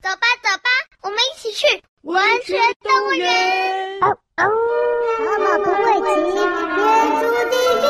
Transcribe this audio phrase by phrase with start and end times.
[0.00, 0.70] 走吧，走吧，
[1.02, 1.66] 我们一起去
[2.02, 4.00] 温泉动物园。
[4.00, 4.46] 哦哦，
[5.24, 6.78] 妈妈不会骑，天
[7.18, 7.84] 诛地灭。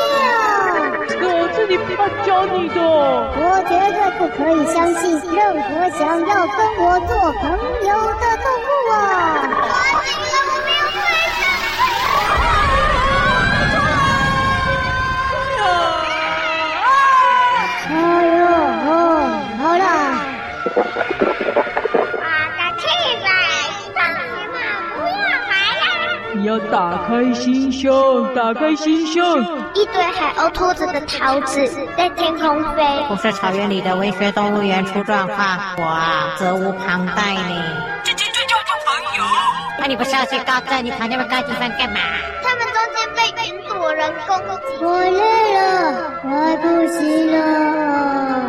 [1.07, 1.13] 这
[1.53, 2.77] 是你爸教你的。
[2.81, 5.03] 我绝对不可以相信
[5.35, 5.69] 任何
[5.99, 7.43] 想要跟我做朋
[7.85, 7.89] 友
[8.19, 8.93] 的动物啊！
[26.39, 29.43] 你要打开心胸，打开心胸。
[29.73, 32.81] 一堆海鸥拖着的桃子在天空飞。
[33.09, 37.61] 不是草原里的文学动物园出状况，我啊责无旁贷呢。
[38.05, 39.23] 这这这叫做朋友。
[39.79, 40.85] 那、啊、你不是要去高镇？
[40.85, 41.99] 你跑那么高地方干嘛？
[42.41, 44.85] 他们中间被云朵人攻击。
[44.85, 45.59] 我累了，
[46.23, 46.29] 我
[46.61, 48.48] 不行了。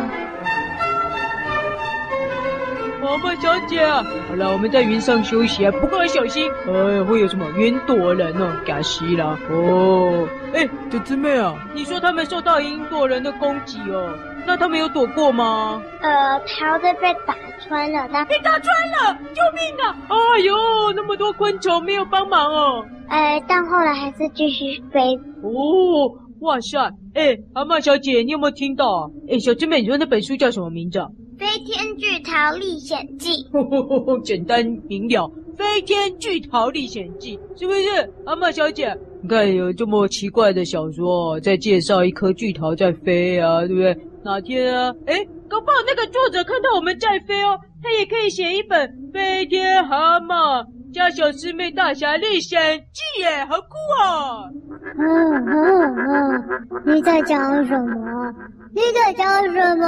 [3.41, 3.85] 小姐，
[4.27, 14.13] 好了，我们在云上休息啊，不过要小心，哎，会有什么云朵人哦，嘎西啦哦，哎，这姊妹啊，你说他们受到云朵人的攻击哦，
[14.45, 15.81] 那他们有躲过吗？
[16.01, 17.35] 呃，桃子被打
[17.67, 19.95] 穿了，他被打穿了，救命啊！
[20.09, 20.55] 哎呦，
[20.95, 25.15] 那么多昆虫没有帮忙哦，哎，但后来还是继续飞。
[25.43, 26.11] 哦，
[26.41, 26.77] 哇塞，
[27.13, 29.09] 哎，蛤蟆小姐，你有没有听到啊？
[29.29, 31.07] 哎，小姊妹，你说那本书叫什么名字啊？
[31.39, 37.81] 《飞天巨桃历险记》呵 呵呵呵，简单明了，《飞天巨桃历险记》是不是？
[38.25, 43.95] 蛤蟆小姐，你看有这么奇怪的小说，在介绍一颗巨桃在飞啊，对不对？
[44.23, 44.91] 哪天啊？
[45.05, 52.59] 哎，搞不好那个作者看到我们在飞哦，他也可以写一本《飞天蛤蟆加小师妹大侠历险
[52.91, 54.49] 记》耶，好酷啊！
[54.97, 56.43] 嗯嗯嗯，
[56.85, 58.33] 你在讲什么？
[58.73, 59.85] 你在讲什么？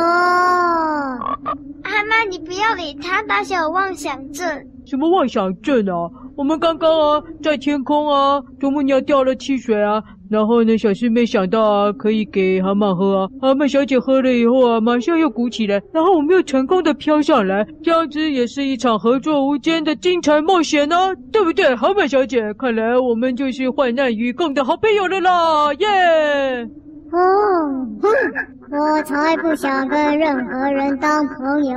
[1.83, 4.47] 阿妈，你不要理他，大小妄想症。
[4.85, 6.09] 什么妄想症啊？
[6.37, 10.01] 我们刚刚啊，在天空啊，啄木鸟掉了汽水啊，
[10.33, 21.75] 然后呢，小师妹想到啊，可以给蛤蟆喝啊，蛤蟆小姐喝了以后啊，马上又鼓起来，然后我们又成功的飘上来，这样子也是一场合作无间的精彩冒险呢、啊，对不对？
[21.75, 25.87] 蛤蟆小姐，看来我们就是患难与共的好朋友了啦，耶、
[27.11, 28.09] 哦，哼，
[28.71, 31.75] 我才不想跟任何人当朋友，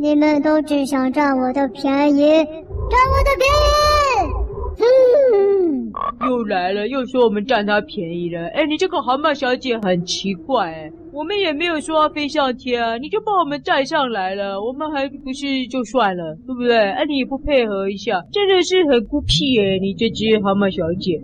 [0.00, 2.42] 你们都只想占我的便宜，
[2.88, 3.46] 占我的便
[4.32, 4.45] 宜。
[4.78, 5.92] 哼，
[6.28, 8.46] 又来了，又说我们占他便宜了。
[8.48, 16.76] 哎，你这个蛤蟆小姐很奇怪，哎，我们也没有说要飞上天啊，你就把我们载上来了，我们还不是就算了，对不对？
[16.76, 21.20] 哎，你也不配合一下，真的是很孤僻哎，你这只蛤蟆小姐。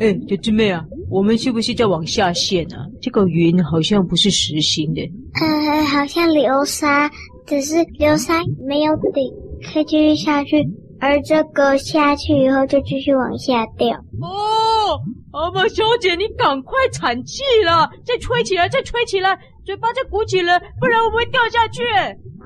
[0.00, 0.84] 哎，小姊妹啊。
[1.10, 2.84] 我们是不是在往下陷啊？
[3.00, 5.00] 这个云好像不是实心的。
[5.40, 7.10] 呃，好像流沙，
[7.46, 9.32] 只是流沙没有底，
[9.72, 10.62] 可以继续下去。
[11.00, 13.96] 而这个下去以后就继续往下掉。
[14.20, 15.00] 哦，
[15.32, 21.82] 阿玛小姐，你赶快喘气了，再吹起来，再吹起来，嘴巴再鼓起来，不然我们会掉下去。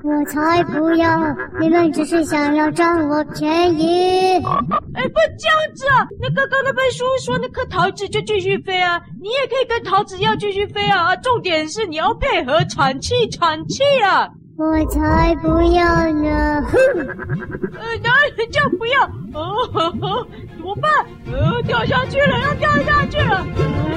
[0.05, 1.17] 我才不要！
[1.61, 4.33] 你们只是想要占我便宜。
[4.33, 6.05] 哎，不这样子啊！
[6.19, 11.13] 那刚刚那本书说那颗桃子就继续飞啊，你也可以跟桃子一样继续飞啊！
[11.13, 14.27] 啊，重点是你要配合喘气，喘气啊！
[14.55, 16.61] 我才不要呢！
[16.67, 16.77] 哼！
[17.73, 19.03] 呃，当然叫不要。
[19.33, 19.67] 哦，
[20.55, 20.91] 怎么办？
[21.31, 23.45] 呃，掉下去了，要掉下去了。
[23.57, 23.93] 呃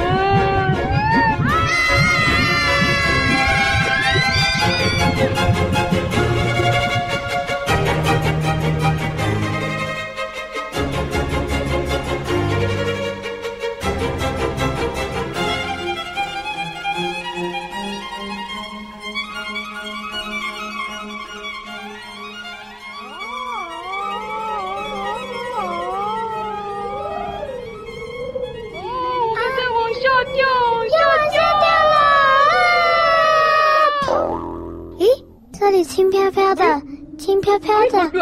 [1.44, 1.55] 啊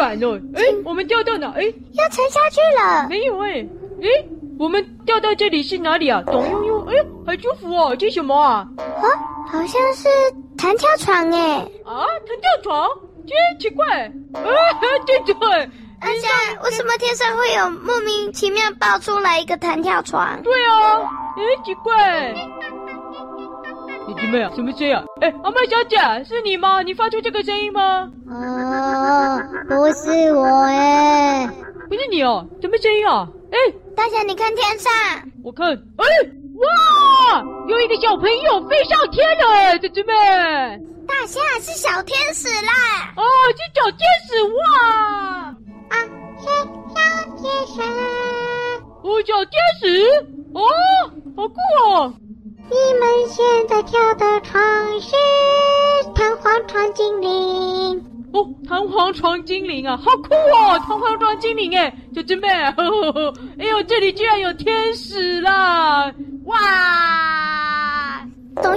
[0.09, 1.47] 哎，我们掉到哪？
[1.55, 1.63] 哎，
[1.93, 3.07] 要沉下去了。
[3.09, 3.65] 没有哎，
[4.01, 4.25] 哎，
[4.59, 6.21] 我们掉到这里是哪里啊？
[6.25, 6.95] 咚呦呦，哎，
[7.27, 7.95] 很舒服哦。
[7.95, 8.67] 这什么啊？
[8.77, 9.05] 啊，
[9.47, 10.07] 好像是
[10.57, 11.57] 弹跳床哎。
[11.85, 12.89] 啊，弹跳床？
[13.25, 13.85] 真奇怪。
[13.85, 14.11] 啊，
[15.07, 15.69] 对对。
[16.01, 16.27] 而且
[16.63, 20.39] 为什么天上会有莫名其妙爆出来一个弹跳床？
[20.43, 20.99] 对啊，
[21.35, 22.33] 哎，奇怪。
[24.07, 25.03] 姐姐妹啊，什么声音啊？
[25.21, 26.81] 哎，阿妹小姐，是你吗？
[26.83, 28.09] 你发出这个声音吗？
[28.29, 31.49] 哦，不是我哎，
[31.89, 32.45] 不是你哦。
[32.61, 33.27] 什么声音啊？
[33.51, 33.57] 哎，
[33.95, 34.91] 大侠，你看天上，
[35.43, 36.05] 我看，哎，
[37.33, 39.49] 哇，有一个小朋友飞上天了。
[39.51, 40.13] 哎，姐姐妹，
[41.07, 43.13] 大侠是小天使啦。
[43.15, 43.23] 哦，
[43.55, 44.59] 是小天使哇。
[45.89, 45.95] 啊，
[46.39, 46.45] 是
[46.93, 47.01] 小
[47.37, 47.81] 天使。
[49.01, 49.83] 哦，小天使。
[50.53, 50.61] 哦，
[51.35, 51.55] 好酷
[51.85, 52.13] 哦。
[53.29, 54.61] 现在跳的床
[55.01, 55.15] 是
[56.13, 58.03] 弹簧床精灵。
[58.33, 60.77] 哦，弹簧床精灵啊，好酷哦！
[60.87, 66.13] 弹簧床精灵哎，小狮妹，呵呵呵，哎呦，这里居然有天使啦！
[66.45, 68.25] 哇！
[68.61, 68.69] 怎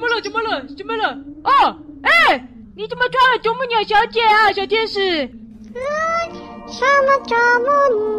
[0.00, 0.20] 么了？
[0.22, 0.64] 怎么了？
[0.76, 1.08] 怎么了？
[1.42, 5.24] 哦，哎，你怎么抓了啄木鸟小姐啊，小天使？
[5.74, 5.76] 嗯，
[6.68, 7.66] 什么啄木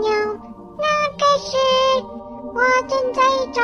[0.02, 0.45] 鸟？
[0.78, 0.88] 那
[1.18, 1.58] 个是。
[2.56, 3.62] 我正在找，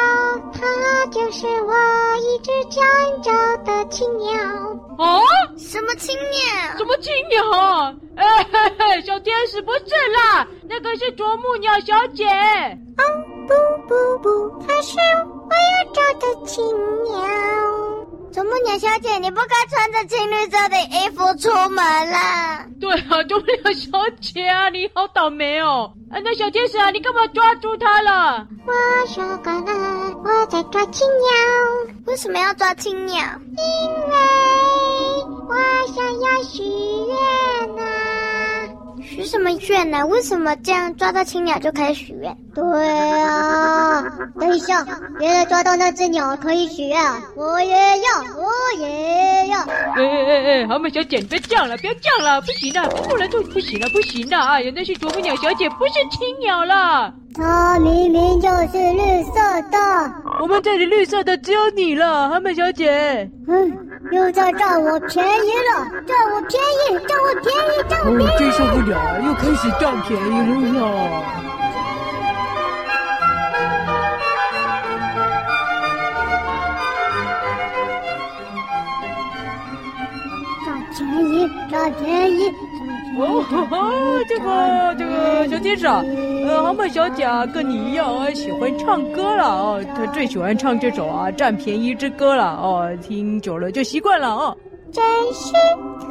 [0.52, 1.74] 它就是我
[2.18, 2.84] 一直想
[3.22, 3.32] 找
[3.64, 4.34] 的青鸟。
[4.98, 5.22] 哦，
[5.58, 6.78] 什么青鸟？
[6.78, 7.42] 什么青鸟？
[8.18, 9.80] 哎嘿嘿， 小天使不是
[10.12, 12.26] 啦，那个是啄木鸟小姐。
[12.28, 13.04] 哦，
[13.48, 13.54] 不
[13.88, 16.66] 不不，它是我要找的青
[17.06, 17.18] 鸟。
[18.34, 22.66] 啄木鸟小姐，你不该穿着青绿色的衣服出门了。
[22.80, 23.90] 对啊，啄木鸟小
[24.22, 25.92] 姐啊，你好倒霉哦！
[26.10, 28.48] 啊，那小天使啊，你干嘛抓住它了？
[28.66, 28.74] 我
[29.08, 31.28] 说过了，我在抓青鸟。
[32.08, 33.18] 为什么要抓青鸟？
[33.18, 34.16] 因为
[35.50, 35.56] 我
[35.94, 38.31] 想要许愿呐、啊。
[39.04, 40.06] 许什么愿呢？
[40.08, 42.36] 为什么这样抓到青鸟就可以许愿？
[42.54, 42.64] 对
[43.22, 44.02] 啊，
[44.40, 44.86] 等一下，
[45.18, 46.98] 别人抓到那只鸟可以许愿，
[47.36, 49.60] 我也要，我也要。
[49.62, 54.60] 哎哎哎哎，蛤蟆小姐，你别这样了，别这样了，不行了，不能做，不行了，不行了啊！
[54.62, 57.14] 原来是啄木鸟小姐，不是青鸟啦。
[57.34, 59.34] 它明明就是绿色
[59.72, 60.14] 的。
[60.42, 63.30] 我们这里绿色的只有你了，蛤蟆小姐。
[63.48, 63.91] 嗯。
[64.12, 68.28] 又在占我便宜了，占我便宜，占我便宜，占我便宜！
[68.28, 68.94] 哦，真受不了，
[69.26, 70.24] 又开始占便宜
[70.78, 70.84] 了呀！
[80.66, 82.54] 占便宜，占便宜！
[83.24, 86.04] 哦， 这个这个小天使啊，
[86.48, 94.58] 呃，蛤蟆小姐跟你一样啊，喜欢唱歌了哦，她最喜欢唱这首啊《占便宜之歌》了哦，听久了就习惯了哦。
[94.92, 95.04] 真
[95.34, 95.54] 是
[96.00, 96.08] 特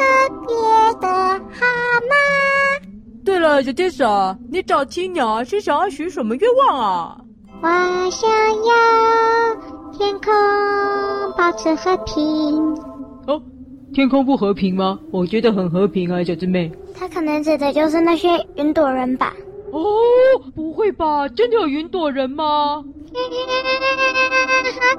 [0.46, 1.66] 别的蛤
[2.00, 2.82] 蟆。
[3.24, 7.16] 对了，小天使啊，你找青鸟是想要许什么愿望啊？
[7.62, 7.68] 我
[8.10, 8.30] 想
[8.64, 9.54] 要
[9.92, 10.32] 天空
[11.36, 12.74] 保持和平。
[13.26, 13.42] 哦。
[13.92, 14.98] 天空不和平吗？
[15.10, 16.70] 我觉得很和平啊，小姊妹。
[17.00, 19.34] 他可能指的就是那些云朵人吧？
[19.72, 19.80] 哦，
[20.54, 21.26] 不会吧？
[21.30, 22.44] 真的有云朵人吗？
[22.44, 22.84] 好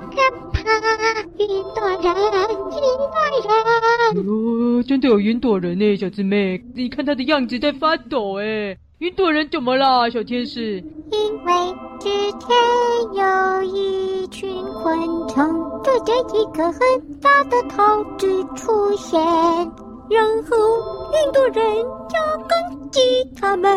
[0.09, 0.15] 可
[0.51, 0.63] 怕！
[1.37, 3.13] 云朵人，云朵
[4.15, 4.27] 人。
[4.27, 6.59] 哦，真的有云朵人呢，小姊妹。
[6.73, 8.79] 你看他的样子在发抖诶。
[8.97, 10.83] 云朵人怎么了，小天使？
[11.11, 11.53] 因为
[11.99, 12.09] 之
[12.39, 12.49] 前
[13.13, 15.45] 有一群昆虫
[15.83, 16.81] 住着一个很
[17.21, 19.21] 大的桃子出现，
[20.11, 20.57] 然后
[21.13, 21.63] 云朵人
[22.09, 22.15] 就
[22.49, 22.51] 攻
[22.91, 22.99] 击
[23.39, 23.71] 他们。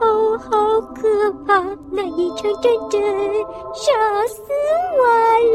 [0.00, 1.60] 哦，好可怕！
[1.90, 3.02] 那一场战争
[3.74, 3.92] 吓
[4.28, 4.40] 死
[4.98, 5.02] 我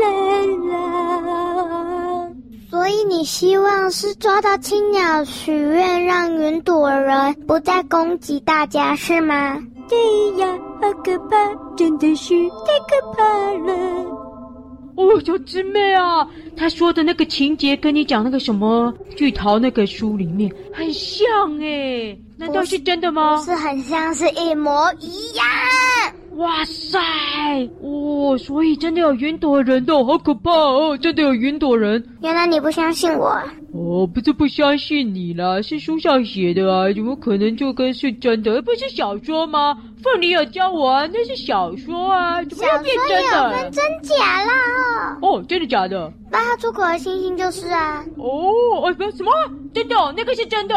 [0.02, 0.74] 人了。
[2.70, 9.58] 所以你希望是抓到青鸟许愿，让云朵人不再攻击大家，是吗？
[9.88, 9.98] 对
[10.38, 10.48] 呀，
[10.82, 11.38] 好可怕，
[11.78, 13.24] 真的是太可怕
[13.66, 14.17] 了。
[14.98, 21.26] 哦，小师妹啊，他说的那个情节跟你讲那个什么巨桃那个书里面很像
[21.60, 23.40] 诶，难道是真的吗？
[23.46, 25.46] 是很像，是一模一样。
[26.38, 27.00] 哇塞！
[27.82, 30.96] 哦，所以真的有云朵人的，好可怕哦！
[31.02, 32.04] 真的有云朵人。
[32.22, 33.30] 原来你不相信我。
[33.74, 38.62] 哦，不是不相信你啦，是书上写的啊，怎么可能就跟是真的？
[38.62, 39.76] 不是小说吗？
[40.04, 43.30] 凤梨有教我啊，那是小说啊，怎么要变真的？
[43.32, 45.18] 小说有分真假啦！
[45.24, 46.12] 哦，真的假的？
[46.30, 48.06] 八号出口的星星就是啊。
[48.18, 49.32] 哦，哎不，什么？
[49.74, 49.96] 真的？
[50.16, 50.76] 那个是真的？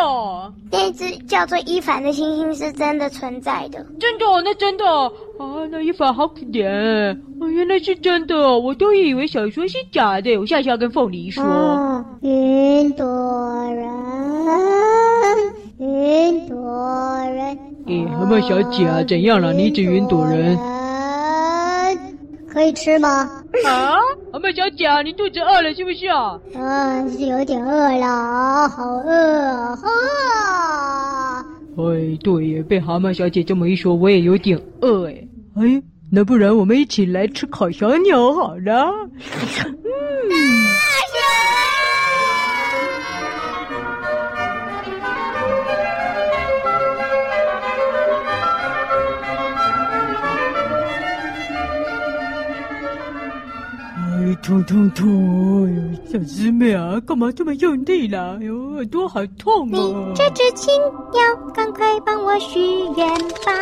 [0.73, 3.85] 那只叫做伊凡的星星是真的存在的。
[3.99, 4.25] 真的？
[4.43, 4.85] 那真的？
[5.41, 6.69] 啊，那伊凡好可怜。
[7.41, 10.37] 哦，原来是真的，我都以为小说是假的。
[10.37, 11.43] 我下次要跟凤梨说。
[11.43, 13.07] 哦，云朵
[13.73, 13.89] 人，
[15.79, 16.57] 云朵
[17.35, 17.59] 人。
[17.87, 19.55] 哎，蛤蟆小姐啊，怎样了？
[19.55, 20.59] 你一只云朵人。
[22.53, 23.09] 可以吃吗？
[23.65, 23.97] 啊，
[24.33, 26.39] 蛤蟆小姐啊，你肚子饿了是不是啊？
[26.55, 29.95] 啊，是有点饿了，好饿啊，好饿
[30.37, 31.47] 啊！
[31.79, 35.27] 哎，对耶，被蛤蟆小姐这么一说，我也有点饿哎。
[35.61, 38.91] 哎，那不然我们一起来吃烤小鸟好了。
[54.43, 55.99] 痛痛痛！
[56.07, 58.37] 小师妹啊，干嘛这么用力啦？
[58.41, 59.79] 哎呦，耳朵好痛啊！
[59.79, 60.73] 你这只青
[61.13, 61.23] 鸟，
[61.55, 62.59] 赶快帮我许
[62.97, 63.07] 愿
[63.45, 63.53] 吧！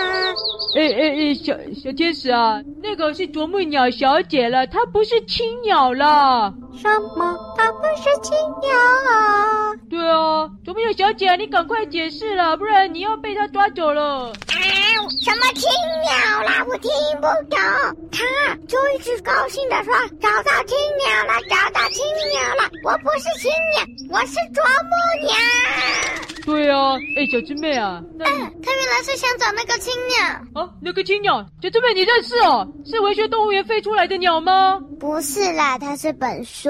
[0.76, 6.52] 哎哎哎，小小天使啊，那个是啄木鸟小姐了，她不是青鸟啦。
[6.74, 7.36] 什么？
[7.56, 8.70] 她不是青鸟
[9.10, 9.74] 啊？
[9.90, 14.32] 对啊，啄木鸟小姐，你赶快解释啦，不然你要被她抓走了。
[14.68, 15.68] 哎，什么青
[16.02, 16.64] 鸟啦？
[16.68, 17.58] 我听不懂。
[18.10, 22.70] 他就一直高兴地说：“找到青鸟了，找到青鸟了！
[22.84, 25.34] 我不是青鸟，我是啄木鸟。”
[26.44, 30.62] 对啊，哎，小师妹啊，那嗯，他原来是想找那个青鸟。
[30.62, 32.66] 啊，那个青鸟，小师妹你认识哦？
[32.86, 34.80] 是文学动物园飞出来的鸟吗？
[34.98, 36.68] 不是啦，它是本书。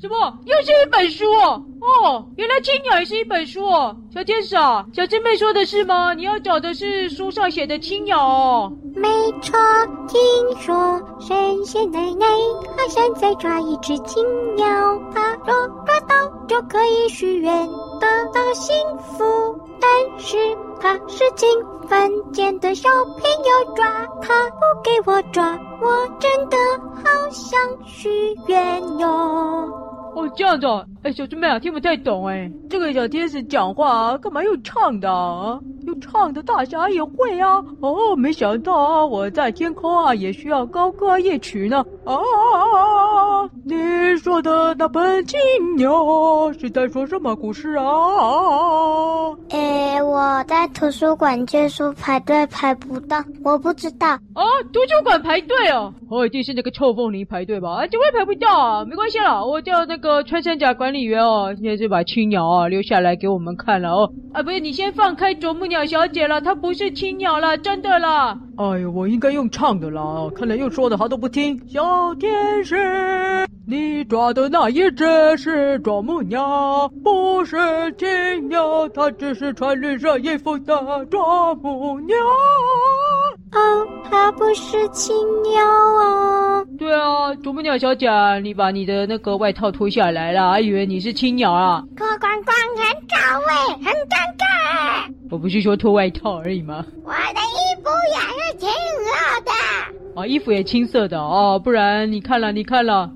[0.00, 0.38] 什么？
[0.44, 1.62] 又是一本书哦？
[1.86, 3.94] 哦，原来青鸟也是一本书哦。
[4.12, 6.12] 小天使啊，小师妹说的是吗？
[6.14, 8.72] 你要找的是书上写的青鸟哦。
[8.96, 9.08] 没
[9.40, 9.56] 错，
[10.08, 10.20] 听
[10.60, 12.26] 说神仙奶奶
[12.76, 14.24] 好像在抓一只青
[14.56, 14.66] 鸟，
[15.14, 16.16] 她若抓到
[16.48, 17.68] 就可以许愿
[18.00, 19.24] 得到幸福。
[19.78, 20.36] 但是
[20.80, 21.48] 她是进
[21.86, 23.86] 凡间的小朋友抓，
[24.20, 26.56] 她不给我抓，我真的
[26.96, 29.08] 好想许愿哟。
[30.16, 32.50] 哦，这样子哦，哎，小猪妹啊，听不太懂哎。
[32.68, 35.56] 这个小天使讲话啊，干嘛用唱的啊？
[35.86, 37.62] 用唱的，大侠也会啊。
[37.80, 41.84] 哦，没想到啊，我在天空啊，也需要高歌一曲呢。
[42.04, 42.18] 啊，
[43.64, 43.76] 你
[44.16, 45.38] 说的那本青
[45.76, 45.88] 鸟
[46.58, 47.84] 是在说什么故事啊？
[49.50, 54.08] 哎，我在图书馆借书排队排不到，我不知道。
[54.08, 57.70] 啊，图书馆排队哦，哦，一定是那个臭凤梨排队吧？
[57.70, 58.84] 啊，怎么会排不到啊？
[58.84, 60.06] 没关系啦，我叫那个。
[60.06, 64.12] 个穿山甲管理员哦，现在是把青鸟啊留下来给我们看了哦。
[64.32, 68.38] 啊，不是，你先放开啄木鸟小姐了，她不是青鸟了，真的啦。
[68.56, 71.60] 哎呦，我应该用唱的啦，看来又说的她都不听。
[71.68, 72.76] 小天使，
[73.66, 75.04] 你抓的那一只
[75.36, 77.56] 是啄木鸟，不是
[77.98, 82.16] 青鸟，它只是穿绿色衣服的啄木鸟。
[83.52, 86.64] 哦，它不是青鸟啊！
[86.78, 88.08] 对啊，啄木鸟小姐，
[88.42, 91.82] 你把你的那个外套脱下来了，还以为你是青鸟啊！
[91.96, 95.10] 脱光光很丑味，很尴尬。
[95.30, 96.84] 我不是说脱外套而已吗？
[97.04, 100.20] 我的衣服也是青色的。
[100.20, 103.10] 啊，衣服也青色的哦，不然你看了，你看了。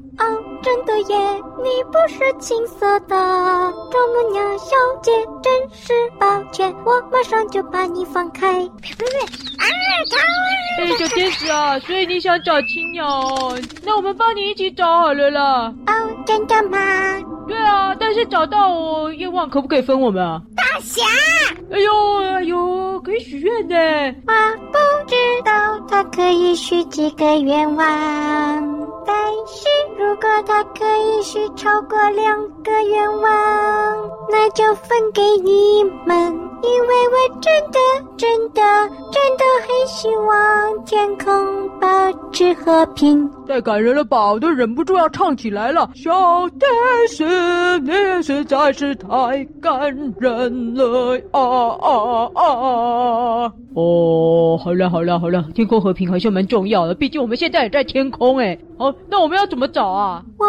[0.60, 1.16] 哦，真的耶！
[1.62, 3.16] 你不是青色的，
[3.90, 5.10] 啄木鸟小姐，
[5.42, 8.48] 真是抱歉，我马上就把你放开。
[8.48, 8.60] 哎，
[10.98, 13.58] 小天使啊，所以你想找青鸟哦？
[13.84, 15.72] 那我们帮你一起找好了啦。
[15.86, 15.92] 哦，
[16.26, 16.78] 真的吗？
[17.50, 20.40] 对啊，但是找到哦，愿望可不可以分我们啊？
[20.56, 21.02] 大侠！
[21.72, 23.74] 哎呦哎呦，可以许愿呢。
[24.28, 24.32] 我
[24.70, 24.78] 不
[25.08, 27.86] 知道他可以许几个愿望。
[29.04, 29.16] 但
[29.48, 36.49] 是如果他可以许超过两个愿望，那就分给你们。
[36.62, 37.78] 因为我真的、
[38.16, 38.60] 真的、
[39.10, 41.86] 真的很希望天空保
[42.32, 43.28] 持和平。
[43.46, 45.90] 太感人了吧，我都忍不住要唱起来了。
[45.94, 46.10] 小
[46.50, 46.68] 天
[47.08, 49.80] 使，你实在是太感
[50.18, 52.44] 人了啊啊啊！
[53.46, 58.58] 啊哦，好了好了好了，天空和平好像蛮重要的，毕竟我们现在也在天空哎。
[58.78, 60.22] 好，那我们要怎么找啊？
[60.38, 60.46] 我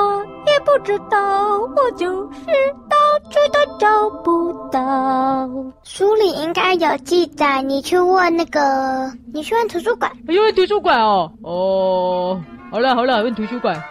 [0.47, 2.45] 也不知道，我就是
[2.89, 2.97] 到
[3.29, 5.49] 处都找不到。
[5.83, 10.11] 书里应该有记载，你去问那个，你去问图书馆。
[10.27, 13.81] 因为图书馆哦，哦，好了好了，问图书馆。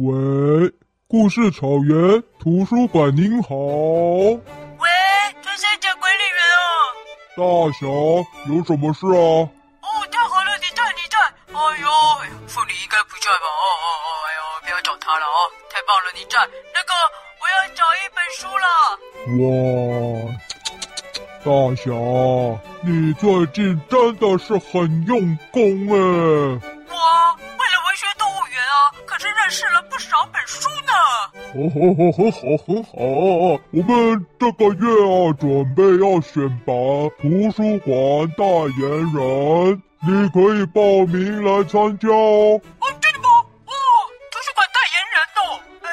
[0.00, 0.72] 喂。
[1.06, 3.54] 故事草原图书馆，您好。
[3.56, 4.88] 喂，
[5.42, 6.64] 穿山甲管理员哦。
[7.36, 7.42] 大
[7.72, 7.86] 侠，
[8.48, 9.20] 有什么事啊？
[9.82, 11.18] 哦，太好了，你在，你在。
[11.52, 11.86] 哎呦，
[12.22, 13.44] 哎呦，凤梨应该不在吧？
[13.44, 15.38] 哦哦哦，哎呦，不要找他了啊！
[15.68, 16.38] 太棒了，你在。
[16.72, 16.94] 那个，
[17.36, 18.64] 我要找一本书了。
[19.36, 19.44] 哇，
[21.44, 21.90] 大侠，
[22.82, 26.79] 你最近真的是很用功哎。
[30.10, 30.92] 找本书呢。
[31.54, 32.90] 哦吼吼，很好很好。
[33.70, 36.74] 我们这个月啊，准备要选拔
[37.22, 37.94] 图书馆
[38.34, 38.42] 代
[38.74, 38.82] 言
[39.14, 41.14] 人，你可以报名
[41.46, 42.58] 来参加哦。
[43.00, 43.30] 真的吗？
[43.70, 43.72] 哦，
[44.34, 45.62] 图书馆代言人哦。
[45.86, 45.88] 哎，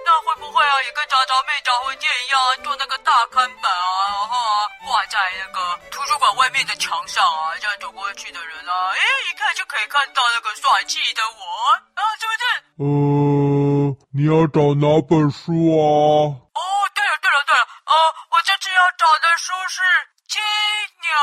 [0.00, 11.40] 那会不会啊，也跟杂杂妹、杂货店一样，做那个大看板啊，然后啊，挂在那个图书馆外面的墙上啊，这样走过去的人啊，哎，一看就可以看到那个帅气的我
[12.00, 12.44] 啊，是不是？
[12.82, 15.86] 呃，你要找哪本书啊？
[16.34, 16.60] 哦，
[16.92, 17.94] 对了对了对了，呃，
[18.32, 19.80] 我这次要找的书是
[20.26, 20.42] 《青
[20.98, 21.14] 鸟》。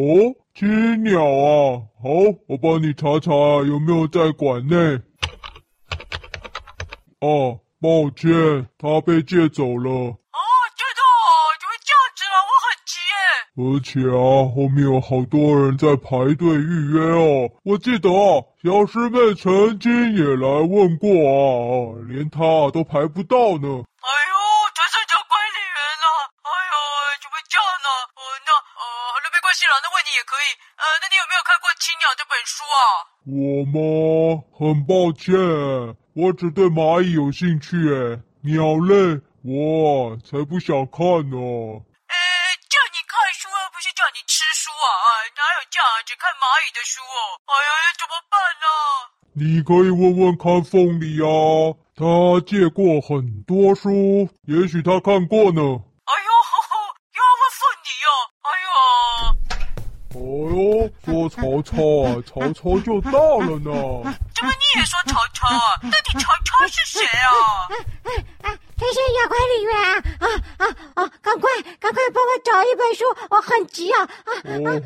[0.00, 2.08] 哦，青鸟啊，好，
[2.48, 3.30] 我帮你查查
[3.68, 4.98] 有没有在馆内。
[7.20, 10.16] 哦，抱歉，他被借走了。
[13.56, 17.48] 而且啊，后面有好多人在排队预约哦。
[17.64, 23.64] 我记得啊，小师妹曾经也来问过啊，连她都排不到呢。
[23.64, 24.36] 哎呦，
[24.76, 26.06] 这是叫管理员啊！
[26.44, 26.76] 哎呦，
[27.24, 27.88] 怎么这样呢？
[28.12, 30.52] 哦，那呃，好了，没关系了，那问你也可以。
[30.76, 33.08] 呃，那你有没有看过《青鸟》这本书啊？
[33.24, 34.44] 我吗？
[34.52, 35.32] 很抱歉，
[36.12, 37.72] 我只对蚂蚁有兴趣。
[37.88, 39.16] 哎，鸟类，
[39.48, 41.40] 我才不想看呢。
[46.06, 48.66] 只看蚂蚁的书哦，哎呀，怎么办呢？
[49.38, 51.28] 你可以问问看凤梨啊，
[51.94, 55.60] 他借过很多书，也许他看过呢。
[55.60, 56.72] 哎呦，呵呵，
[57.12, 58.10] 要问凤梨啊！
[58.40, 60.16] 哎呦，哎
[60.56, 61.76] 呦，说曹操
[62.08, 63.70] 啊，曹操就到了呢。
[64.34, 65.76] 怎么你也说曹操啊？
[65.82, 67.28] 到底曹操是谁啊？
[68.78, 70.64] 这些呀，管理员啊啊啊
[70.94, 71.12] 啊！
[71.20, 74.00] 赶快赶快帮我找一本书，我很急啊！
[74.00, 74.08] 啊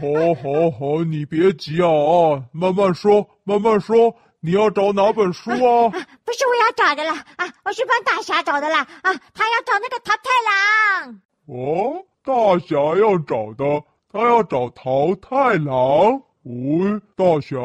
[0.03, 5.93] 哦，好，好，好，你别急啊啊，慢慢说，慢慢说，你要找哪本书啊？
[5.93, 11.21] 啊不是我要找的啦，啊，我是帮大侠找的啦，啊，他要找那个桃太郎。
[11.47, 12.33] 哦，大
[12.65, 16.25] 侠要找的，他要找桃太郎。
[16.49, 17.61] 喂、哦，大侠，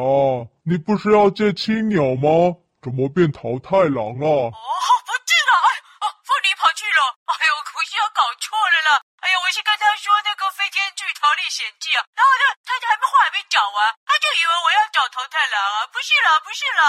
[0.68, 2.60] 你不是要借青鸟吗？
[2.84, 4.52] 怎么变桃太郎啊？
[4.52, 5.52] 哦不见了！
[5.64, 5.68] 哎，
[6.04, 7.00] 哦，妇女跑去了。
[7.24, 9.00] 哎呦，可惜要搞错了啦！
[9.24, 9.84] 哎呀，我是跟，他
[12.86, 16.82] 还没话还没讲完，他就以为我要找桃太郎啊，不是了，不是了。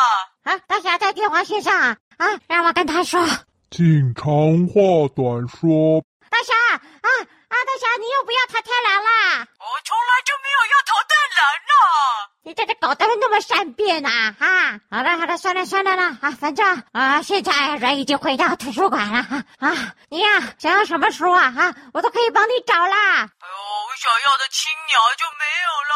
[0.44, 3.26] 啊，大侠在电话线上啊，啊，让我跟他说。
[3.70, 4.24] 请长
[4.68, 6.04] 话短说。
[6.30, 7.10] 大侠啊
[7.50, 9.48] 啊，大侠，你又不要桃太郎啦？
[9.60, 12.30] 我从来就没有要桃太郎啦。
[12.44, 14.10] 你这个搞得那么善变呐？
[14.40, 21.54] 啊，好了好了，算了算了啦，啊，反正啊，现在人已经回到图书馆了啊，啊，你呀、啊、想要什么书啊？
[21.58, 23.16] 啊，我都可以帮你找啦。
[23.20, 23.78] 哎呦。
[23.88, 25.94] 我想要的青鸟就没有了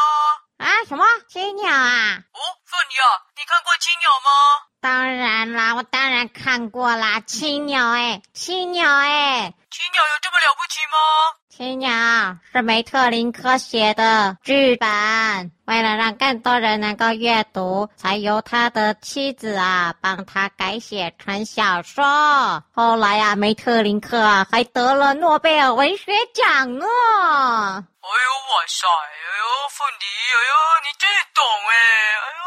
[0.62, 0.84] 啊？
[0.88, 2.18] 什么青鸟啊？
[2.32, 4.30] 哦，凤梨啊，你看过青鸟吗？
[4.80, 10.98] 当然啦，我当然看过啦，青鸟哎，青鸟哎，青鸟有这么了不起吗？
[11.54, 11.90] 青鸟
[12.50, 14.88] 是梅特林克写的剧本，
[15.66, 22.64] 为了让更多人能够阅读，才由他的妻子啊帮他改写成小说。
[22.72, 26.86] 后来啊，梅特林克啊还得了诺贝尔文学奖呢。
[26.86, 28.86] 哎呦哇塞！
[28.88, 31.76] 哎呦，凤梨，哎呦，你真懂哎！
[32.16, 32.42] 哎呦。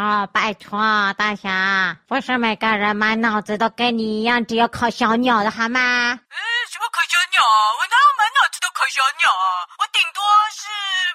[0.00, 0.78] 啊、哦，拜托，
[1.18, 6.12] 大侠，不是每个人满脑子都跟你一样，只有烤小鸟的好吗？
[6.12, 6.38] 嗯，
[6.76, 7.72] 什么烤小鸟啊？
[7.80, 9.64] 我哪有满脑子都烤小鸟啊？
[9.80, 10.20] 我顶多
[10.52, 10.68] 是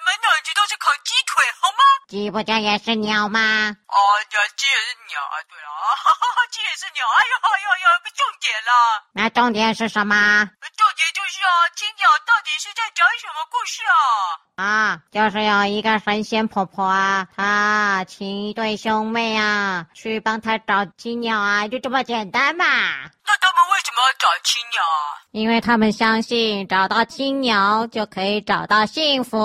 [0.04, 1.78] 满脑子都是烤鸡腿，好吗？
[2.08, 3.38] 鸡不就也是鸟吗？
[3.86, 3.96] 哦，
[4.34, 5.38] 呀，鸡也是鸟啊！
[5.46, 7.06] 对了，哈哈哈，鸡也是鸟。
[7.06, 9.06] 哎呦，哎呦，哎呦，不重点了。
[9.14, 10.50] 那重点是什么？
[10.74, 14.41] 重点就是啊，青鸟到底是在讲什么故事啊？
[14.56, 22.64] 啊，就是有一个神仙婆婆啊，她请一对兄妹啊去帮她找青鸟啊，就这么简单嘛。
[22.64, 25.24] 那他们为什么要找青鸟啊？
[25.30, 29.38] 因为他们相信找到青鸟就可以找到幸福。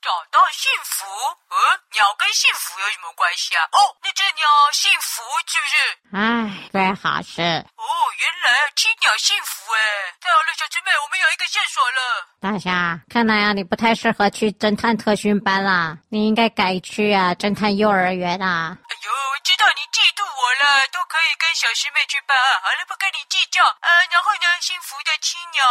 [0.00, 1.04] 找到幸福？
[1.54, 1.60] 嗯，
[1.94, 3.62] 鸟跟幸福有什么关系啊？
[3.70, 5.76] 哦，那只鸟幸福是不是？
[6.18, 7.42] 哎，最好是。
[7.42, 7.84] 哦，
[8.18, 9.78] 原来青鸟幸福哎！
[10.20, 12.26] 太好了，小师妹，我们有一个线索了。
[12.40, 18.76] 大侠，看来啊，你不太适合去侦探特训班啦，你应该改去啊侦探幼儿园啊。
[19.04, 22.60] 哎呦，我知道你嫉妒我了，都可以跟小师妹去办案。
[22.62, 23.62] 好了，不跟你计较。
[23.62, 25.62] 呃，然后呢，幸福的青鸟，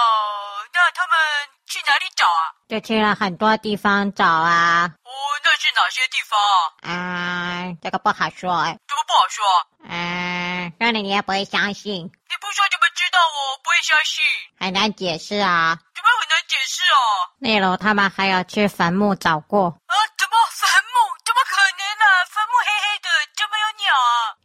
[0.71, 1.17] 那他们
[1.65, 2.53] 去哪里找啊？
[2.69, 4.85] 就去了很多地方找啊。
[5.01, 5.09] 哦，
[5.43, 7.65] 那是哪些地方啊？
[7.65, 8.53] 嗯，这个不好说。
[8.85, 9.43] 怎么不好说？
[9.89, 12.05] 嗯，让你你也不会相信。
[12.05, 14.21] 你不说怎么知道我不会相信？
[14.59, 15.79] 很难解释啊。
[15.95, 17.33] 怎么很难解释啊？
[17.39, 19.69] 例如，他们还要去坟墓找过。
[19.87, 19.97] 啊？
[20.19, 20.99] 怎么坟墓？
[21.25, 21.82] 怎么可能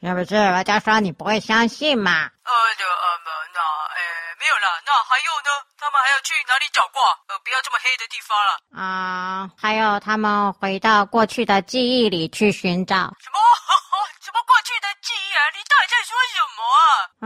[0.00, 0.14] 怎么有鸟啊？
[0.14, 0.36] 是不是？
[0.36, 2.10] 我就说你不会相信嘛。
[2.42, 3.06] 呃，这个呃，
[3.54, 3.60] 那，
[3.94, 4.00] 哎，
[4.38, 4.66] 没有了。
[4.86, 5.50] 那还有呢？
[5.78, 7.00] 他们还要去哪里找过？
[7.28, 8.82] 呃，不要这么黑的地方了。
[8.82, 12.96] 啊，还有他们回到过去的记忆里去寻找。
[13.20, 13.38] 什么？
[14.24, 15.40] 什么过去的记忆啊？
[15.54, 16.82] 你到底在说什么啊？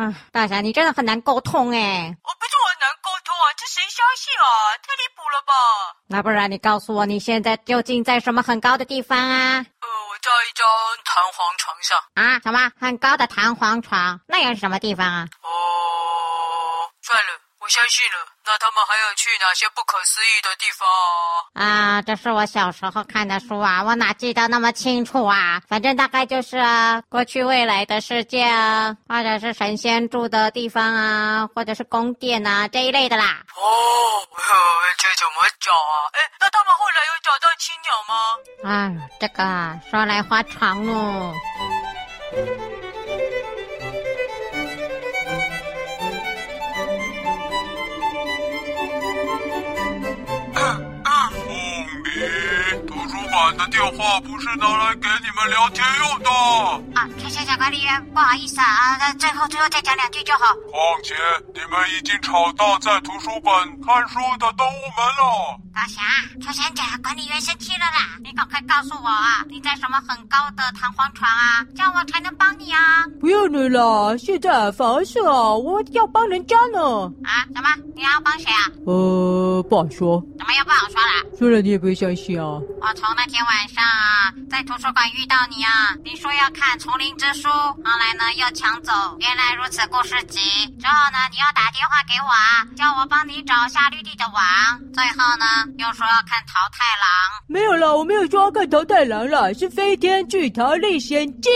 [0.07, 2.15] 啊，大侠，你真的很难沟通哎。
[2.23, 4.47] 我不是我很难沟通啊，这谁相信啊？
[4.83, 5.53] 太离谱了吧？
[6.09, 9.65] 那不然你告诉我，你现在究竟在什么很高的地方啊？
[10.23, 10.67] 在一张
[11.05, 11.99] 弹簧床上。
[12.15, 12.39] 啊？
[12.41, 14.21] 什么很高的弹簧床？
[14.29, 15.27] 那又是什么地方啊？
[15.43, 18.32] 哦，算了，我相信了。
[18.45, 20.89] 那他们还要去哪些不可思议的地方
[21.55, 21.97] 啊？
[21.99, 25.63] 啊，这是我小时候看的书啊，我哪记得那么清楚啊？
[25.69, 33.43] 反正大概就是啊，过去未来的世界啊，或者是神仙住的地方啊，或者是宫殿啊这一类的啦。
[33.55, 33.63] 哦，
[34.99, 35.95] 这怎么找啊？
[36.13, 38.15] 哎，那他们后来有找到青鸟吗？
[38.69, 41.33] 啊，这个说来话长哦。
[53.63, 56.31] 的电话不是拿来给你们聊天用的
[56.99, 57.09] 啊！
[57.17, 60.53] 谢谢小管理员，不好意思啊，那最后最后再讲两句就好。
[60.71, 61.15] 况且
[61.55, 65.61] 你们已经吵到在图书馆看书的动物们了。
[65.75, 66.01] 大侠，
[66.41, 68.19] 出险者管理员生气了啦！
[68.23, 71.65] 你赶快告诉我啊，你在什么很高的弹簧床啊？
[71.75, 73.05] 这样我才能帮你啊！
[73.21, 77.11] 不用了啦，现在反而是啊，我要帮人家呢。
[77.25, 77.47] 啊？
[77.55, 77.69] 什么？
[77.97, 78.69] 你要帮谁啊？
[78.87, 80.23] 呃，不好说。
[80.39, 81.37] 怎么又不好说了？
[81.39, 82.61] 说了你也不会相信啊。
[82.81, 90.39] 我从那天晚上啊，在图书馆遇到你啊，你说要看《丛林之书》，后来呢又抢走《原来如此》故事集，
[90.79, 94.45] 之后呢你要打电话给我啊，叫我帮你找下绿地的网，
[94.95, 95.45] 最后呢。
[95.79, 101.51] 又说要看桃太郎，没有了，我没有说要看桃太郎了，是《飞天巨桃历险记》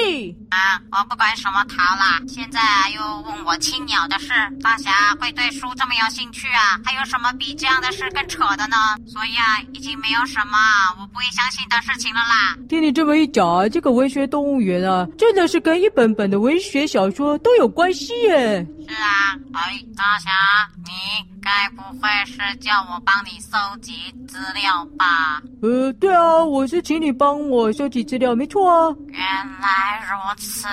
[0.50, 0.80] 啊！
[0.90, 6.80] 我不管什么桃啦，现在啊又问我青鸟的事，大侠会对书这么有兴趣啊？
[6.84, 8.76] 还有什么比这样的事更扯的呢？
[9.06, 10.58] 所以啊，已经没有什么
[10.98, 12.56] 我不会相信的事情了啦。
[12.68, 18.66] 听你这么一讲啊，这个文学动物园啊，真的是跟一本本的文学小说都有关系耶。
[18.88, 20.30] 是啊，哎，大侠，
[20.78, 25.40] 你该不会是叫我帮你搜集资料吧？
[25.62, 28.92] 呃，对啊，我是请你帮我收集资料，没错啊。
[29.11, 29.20] 原
[29.61, 30.66] 来如此，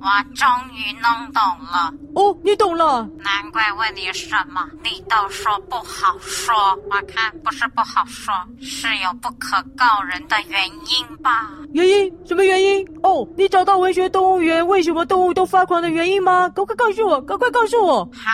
[0.00, 1.92] 我终于弄懂了。
[2.14, 3.06] 哦，你懂了？
[3.18, 6.54] 难怪问你什么，你都说不好说。
[6.90, 11.50] 我看不是不好说，是有不可告人的原因吧？
[11.74, 12.10] 原因？
[12.26, 12.82] 什么原因？
[13.02, 16.48] 哦，你找到文学动物园为什么动物都发狂的原因吗？
[16.48, 18.02] 赶快告诉我，赶快告诉我。
[18.14, 18.32] 好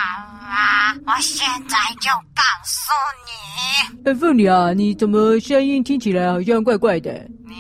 [0.53, 2.93] 啊，我现在就告诉
[3.27, 4.11] 你。
[4.11, 7.11] 哎，凤梨啊，你怎么声音听起来好像怪怪的？
[7.47, 7.55] 你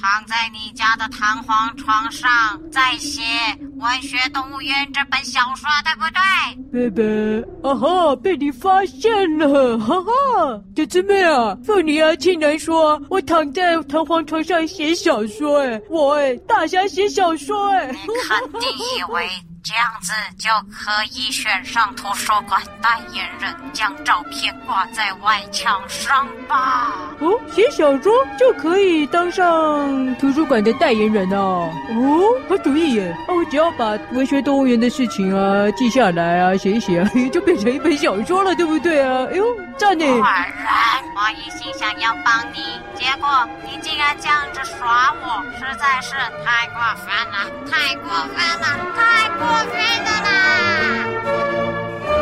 [0.00, 3.22] 躺在你家的弹簧床上，在写
[3.78, 6.90] 《文学动物园》这本小说，对不对？
[6.90, 10.60] 贝贝，啊哈，被你发现了，哈哈！
[10.76, 17.96] 小姊妹啊，凤梨啊，竟然说我躺在弹簧床上写小说，哎，我哎，大侠写小说，哎，你
[18.28, 19.28] 肯定以为。
[19.64, 26.92] 这样子就可以选上图书馆代言人，将照片挂在外墙上吧？
[27.20, 31.72] 哦，写小说就可以当上图书馆的代言人哦。
[31.92, 33.16] 哦，好主意耶！
[33.26, 39.26] 那、啊、我只要把文学动物园的事情啊记下来啊，写一写，啊就变成一本小说了，对不对啊？
[39.30, 39.46] 哎呦，
[39.78, 46.12] 赞呢！quả 然，我一心想要帮你，结果你竟然这样子耍我，实在是
[46.44, 49.53] 太过分了，太过分了，太过。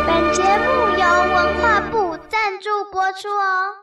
[0.07, 0.69] 本节目
[0.99, 3.83] 由文化部赞助播出哦。